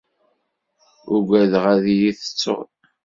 [1.15, 2.61] Uggadeɣ ad iyi-tettuḍ.